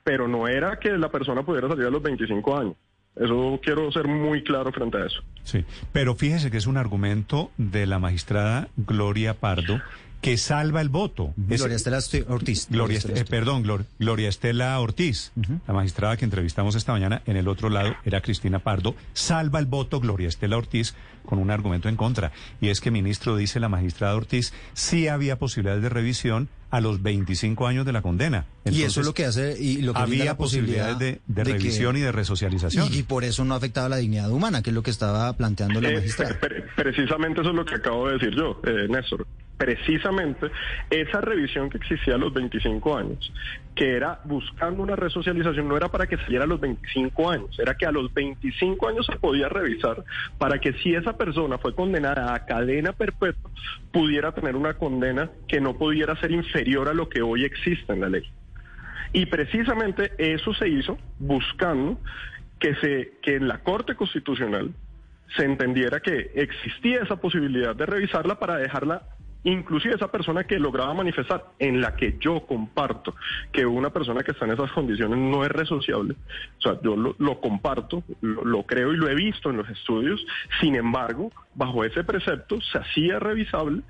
Pero 0.04 0.28
no 0.28 0.46
era 0.46 0.78
que 0.78 0.90
la 0.90 1.10
persona 1.10 1.42
pudiera 1.42 1.66
salir 1.66 1.86
a 1.86 1.90
los 1.90 2.02
25 2.02 2.58
años. 2.58 2.74
Eso 3.16 3.58
quiero 3.62 3.90
ser 3.90 4.06
muy 4.06 4.44
claro 4.44 4.70
frente 4.70 4.98
a 4.98 5.06
eso. 5.06 5.22
Sí, 5.44 5.64
pero 5.92 6.14
fíjese 6.14 6.50
que 6.50 6.58
es 6.58 6.66
un 6.66 6.76
argumento 6.76 7.50
de 7.56 7.86
la 7.86 7.98
magistrada 7.98 8.68
Gloria 8.76 9.32
Pardo 9.32 9.80
que 10.26 10.36
salva 10.38 10.80
el 10.80 10.88
voto. 10.88 11.32
Es- 11.48 11.60
Gloria 11.60 11.76
Estela 11.76 11.98
Ortiz. 12.26 12.66
Gloria, 12.68 12.98
Estela 12.98 13.20
eh, 13.20 13.24
perdón, 13.24 13.62
Glor- 13.62 13.84
Gloria 14.00 14.28
Estela 14.28 14.76
Ortiz, 14.80 15.30
la 15.68 15.72
magistrada 15.72 16.16
que 16.16 16.24
entrevistamos 16.24 16.74
esta 16.74 16.90
mañana. 16.90 17.22
En 17.26 17.36
el 17.36 17.46
otro 17.46 17.70
lado 17.70 17.94
era 18.04 18.20
Cristina 18.22 18.58
Pardo. 18.58 18.96
Salva 19.12 19.60
el 19.60 19.66
voto 19.66 20.00
Gloria 20.00 20.26
Estela 20.26 20.56
Ortiz 20.56 20.94
con 21.24 21.38
un 21.38 21.52
argumento 21.52 21.88
en 21.88 21.94
contra. 21.94 22.32
Y 22.60 22.70
es 22.70 22.80
que, 22.80 22.90
ministro, 22.90 23.36
dice 23.36 23.60
la 23.60 23.68
magistrada 23.68 24.16
Ortiz, 24.16 24.52
sí 24.72 25.06
había 25.06 25.38
posibilidades 25.38 25.82
de 25.84 25.90
revisión 25.90 26.48
a 26.70 26.80
los 26.80 27.00
25 27.02 27.68
años 27.68 27.86
de 27.86 27.92
la 27.92 28.02
condena. 28.02 28.46
y 28.64 28.82
eso 28.82 29.00
es 29.02 29.06
lo 29.06 29.14
que 29.14 29.26
hace 29.26 29.56
y 29.62 29.80
lo 29.82 29.94
que 29.94 30.00
había 30.00 30.24
la 30.24 30.36
posibilidad 30.36 30.94
posibilidades 30.94 31.20
de, 31.28 31.42
de 31.42 31.44
revisión 31.52 31.96
y 31.96 32.00
de 32.00 32.10
resocialización. 32.10 32.88
y, 32.92 32.98
y 32.98 33.02
por 33.04 33.22
eso 33.22 33.44
no 33.44 33.54
afectaba 33.54 33.88
la 33.88 33.96
dignidad 33.98 34.32
humana, 34.32 34.60
que 34.62 34.70
es 34.70 34.74
lo 34.74 34.82
que 34.82 34.90
estaba 34.90 35.32
planteando 35.36 35.80
la 35.80 35.90
Eh, 35.90 35.94
magistrada. 35.94 36.40
pre- 36.40 36.62
pre- 36.62 36.64
precisamente 36.74 37.42
eso 37.42 37.50
es 37.50 37.56
lo 37.56 37.64
que 37.64 37.76
acabo 37.76 38.08
de 38.08 38.14
decir 38.14 38.34
yo, 38.36 38.60
eh, 38.66 38.88
Néstor. 38.90 39.24
Precisamente 39.56 40.50
esa 40.90 41.20
revisión 41.22 41.70
que 41.70 41.78
existía 41.78 42.16
a 42.16 42.18
los 42.18 42.32
25 42.34 42.96
años, 42.96 43.32
que 43.74 43.96
era 43.96 44.20
buscando 44.24 44.82
una 44.82 44.96
resocialización, 44.96 45.66
no 45.66 45.76
era 45.76 45.88
para 45.88 46.06
que 46.06 46.18
saliera 46.18 46.44
a 46.44 46.46
los 46.46 46.60
25 46.60 47.30
años, 47.30 47.58
era 47.58 47.74
que 47.74 47.86
a 47.86 47.92
los 47.92 48.12
25 48.12 48.88
años 48.88 49.06
se 49.06 49.16
podía 49.16 49.48
revisar 49.48 50.04
para 50.36 50.58
que 50.58 50.74
si 50.74 50.94
esa 50.94 51.16
persona 51.16 51.56
fue 51.56 51.74
condenada 51.74 52.34
a 52.34 52.44
cadena 52.44 52.92
perpetua, 52.92 53.50
pudiera 53.92 54.32
tener 54.32 54.56
una 54.56 54.74
condena 54.74 55.30
que 55.48 55.60
no 55.60 55.78
pudiera 55.78 56.16
ser 56.20 56.32
inferior 56.32 56.88
a 56.88 56.94
lo 56.94 57.08
que 57.08 57.22
hoy 57.22 57.44
existe 57.44 57.94
en 57.94 58.00
la 58.00 58.10
ley. 58.10 58.24
Y 59.14 59.24
precisamente 59.26 60.12
eso 60.18 60.52
se 60.52 60.68
hizo 60.68 60.98
buscando 61.18 61.98
que 62.58 62.74
se 62.76 63.12
que 63.22 63.36
en 63.36 63.48
la 63.48 63.58
Corte 63.58 63.94
Constitucional 63.94 64.74
se 65.36 65.44
entendiera 65.44 66.00
que 66.00 66.30
existía 66.34 67.02
esa 67.02 67.16
posibilidad 67.16 67.74
de 67.74 67.86
revisarla 67.86 68.38
para 68.38 68.56
dejarla 68.56 69.02
inclusive 69.46 69.94
esa 69.94 70.10
persona 70.10 70.44
que 70.44 70.58
lograba 70.58 70.92
manifestar 70.92 71.44
en 71.58 71.80
la 71.80 71.94
que 71.94 72.16
yo 72.20 72.40
comparto 72.46 73.14
que 73.52 73.64
una 73.64 73.90
persona 73.90 74.22
que 74.22 74.32
está 74.32 74.44
en 74.44 74.52
esas 74.52 74.72
condiciones 74.72 75.18
no 75.18 75.44
es 75.44 75.50
resociable, 75.50 76.16
o 76.58 76.60
sea, 76.60 76.80
yo 76.82 76.96
lo, 76.96 77.40
comparto, 77.40 78.02
lo, 78.20 78.44
lo 78.44 78.64
creo 78.64 78.92
y 78.92 78.96
lo 78.96 79.08
he 79.08 79.14
visto 79.14 79.50
en 79.50 79.58
los 79.58 79.68
estudios, 79.70 80.24
sin 80.60 80.74
embargo, 80.74 81.30
bajo 81.54 81.84
ese 81.84 82.02
precepto 82.02 82.60
se 82.60 82.78
hacía 82.78 83.18
revisable 83.20 83.82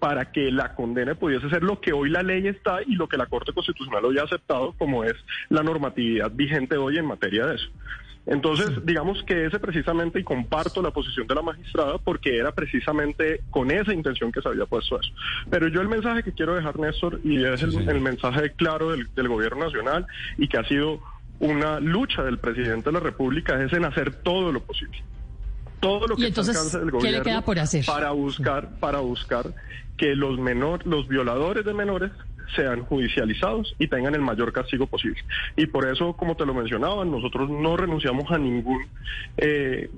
para 0.00 0.32
que 0.32 0.50
la 0.50 0.74
condena 0.74 1.14
pudiese 1.14 1.48
ser 1.48 1.62
lo 1.62 1.80
que 1.80 1.92
hoy 1.92 2.10
la 2.10 2.22
ley 2.22 2.46
está 2.48 2.82
y 2.82 2.94
lo 2.96 3.08
que 3.08 3.16
la 3.16 3.26
Corte 3.26 3.52
Constitucional 3.52 4.04
hoy 4.04 4.18
ha 4.18 4.24
aceptado 4.24 4.74
como 4.76 5.04
es 5.04 5.14
la 5.48 5.62
normatividad 5.62 6.30
vigente 6.30 6.76
hoy 6.76 6.98
en 6.98 7.06
materia 7.06 7.46
de 7.46 7.54
eso. 7.54 7.70
Entonces, 8.26 8.70
digamos 8.84 9.22
que 9.24 9.46
ese 9.46 9.58
precisamente, 9.58 10.18
y 10.18 10.24
comparto 10.24 10.80
la 10.80 10.90
posición 10.90 11.26
de 11.26 11.34
la 11.34 11.42
magistrada, 11.42 11.98
porque 11.98 12.38
era 12.38 12.52
precisamente 12.52 13.42
con 13.50 13.70
esa 13.70 13.92
intención 13.92 14.32
que 14.32 14.40
se 14.40 14.48
había 14.48 14.64
puesto 14.64 14.98
eso. 14.98 15.10
Pero 15.50 15.68
yo 15.68 15.82
el 15.82 15.88
mensaje 15.88 16.22
que 16.22 16.32
quiero 16.32 16.54
dejar, 16.54 16.78
Néstor, 16.78 17.20
y 17.22 17.44
es 17.44 17.62
el, 17.62 17.88
el 17.88 18.00
mensaje 18.00 18.52
claro 18.52 18.92
del, 18.92 19.08
del 19.14 19.28
gobierno 19.28 19.66
nacional 19.66 20.06
y 20.38 20.48
que 20.48 20.56
ha 20.56 20.64
sido 20.64 21.00
una 21.40 21.80
lucha 21.80 22.22
del 22.22 22.38
presidente 22.38 22.90
de 22.90 22.92
la 22.92 23.00
República, 23.00 23.62
es 23.62 23.72
en 23.72 23.84
hacer 23.84 24.14
todo 24.14 24.52
lo 24.52 24.62
posible. 24.62 25.02
Todo 25.80 26.06
lo 26.06 26.16
que 26.16 26.28
entonces, 26.28 26.56
¿qué 26.72 26.84
le 26.84 26.90
gobierno 26.90 27.22
queda 27.22 27.42
por 27.42 27.58
hacer? 27.58 27.84
para 27.84 28.10
buscar, 28.12 28.70
para 28.80 29.00
buscar 29.00 29.52
que 29.98 30.14
los 30.14 30.38
menor, 30.38 30.86
los 30.86 31.06
violadores 31.08 31.64
de 31.64 31.74
menores 31.74 32.10
sean 32.54 32.84
judicializados 32.84 33.74
y 33.78 33.88
tengan 33.88 34.14
el 34.14 34.20
mayor 34.20 34.52
castigo 34.52 34.86
posible. 34.86 35.20
Y 35.56 35.66
por 35.66 35.88
eso, 35.88 36.14
como 36.14 36.36
te 36.36 36.46
lo 36.46 36.54
mencionaba, 36.54 37.04
nosotros 37.04 37.50
no 37.50 37.76
renunciamos 37.76 38.30
a 38.30 38.38
ningún 38.38 38.86
eh, 39.36 39.90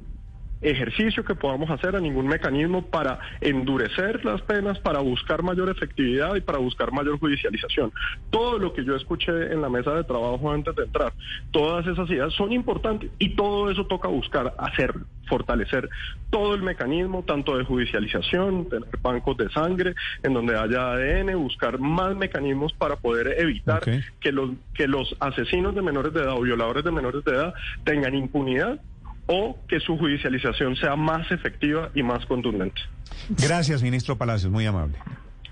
ejercicio 0.60 1.24
que 1.24 1.34
podamos 1.34 1.70
hacer, 1.70 1.96
a 1.96 2.00
ningún 2.00 2.26
mecanismo 2.26 2.86
para 2.86 3.18
endurecer 3.40 4.24
las 4.24 4.40
penas, 4.42 4.78
para 4.78 5.00
buscar 5.00 5.42
mayor 5.42 5.68
efectividad 5.68 6.34
y 6.34 6.40
para 6.40 6.58
buscar 6.58 6.92
mayor 6.92 7.18
judicialización. 7.18 7.92
Todo 8.30 8.58
lo 8.58 8.72
que 8.72 8.84
yo 8.84 8.96
escuché 8.96 9.52
en 9.52 9.60
la 9.60 9.68
mesa 9.68 9.92
de 9.94 10.04
trabajo 10.04 10.50
antes 10.50 10.74
de 10.74 10.84
entrar, 10.84 11.12
todas 11.50 11.86
esas 11.86 12.08
ideas 12.10 12.32
son 12.34 12.52
importantes 12.52 13.10
y 13.18 13.30
todo 13.30 13.70
eso 13.70 13.86
toca 13.86 14.08
buscar 14.08 14.54
hacerlo, 14.58 15.06
fortalecer 15.28 15.88
todo 16.30 16.54
el 16.54 16.62
mecanismo, 16.62 17.22
tanto 17.22 17.56
de 17.56 17.64
judicialización, 17.64 18.68
tener 18.68 18.88
bancos 19.02 19.36
de 19.36 19.50
sangre, 19.50 19.94
en 20.22 20.34
donde 20.34 20.58
haya 20.58 20.92
ADN, 20.92 21.36
buscar 21.36 21.78
más 21.78 22.16
mecanismos 22.16 22.72
para 22.72 22.96
poder 22.96 23.34
evitar 23.38 23.82
que 24.20 24.32
los 24.32 24.50
que 24.74 24.88
los 24.88 25.16
asesinos 25.20 25.74
de 25.74 25.82
menores 25.82 26.12
de 26.12 26.20
edad 26.20 26.34
o 26.34 26.42
violadores 26.42 26.84
de 26.84 26.90
menores 26.90 27.24
de 27.24 27.32
edad 27.32 27.54
tengan 27.84 28.14
impunidad 28.14 28.80
o 29.26 29.58
que 29.68 29.80
su 29.80 29.96
judicialización 29.98 30.76
sea 30.76 30.96
más 30.96 31.30
efectiva 31.30 31.90
y 31.94 32.02
más 32.02 32.24
contundente. 32.26 32.80
Gracias, 33.28 33.82
ministro 33.82 34.16
Palacios, 34.16 34.50
muy 34.52 34.66
amable. 34.66 34.96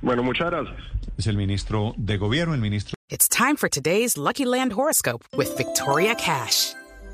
Bueno, 0.01 0.23
muchas 0.23 0.51
gracias. 0.51 0.77
Es 1.17 1.27
el 1.27 1.37
ministro 1.37 1.95
de 1.97 2.17
Gobierno, 2.17 2.55
el 2.55 2.61
ministro. 2.61 2.95
It's 3.11 3.29
time 3.29 3.57
for 3.57 3.69
today's 3.69 4.17
Lucky 4.17 4.45
Land 4.45 4.73
horoscope 4.73 5.25
with 5.37 5.57
Victoria 5.57 6.15
Cash. 6.15 6.75